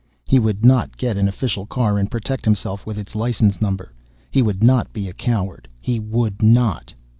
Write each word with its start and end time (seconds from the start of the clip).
He 0.25 0.39
would 0.39 0.65
not 0.65 0.97
get 0.97 1.15
an 1.15 1.27
official 1.27 1.67
car 1.67 1.99
and 1.99 2.09
protect 2.09 2.43
himself 2.43 2.87
with 2.87 2.97
its 2.97 3.13
license 3.13 3.61
number. 3.61 3.93
He 4.31 4.41
would 4.41 4.63
not 4.63 4.91
be 4.91 5.07
a 5.07 5.13
coward. 5.13 5.67
He 5.79 5.99
would 5.99 6.41
not! 6.41 6.95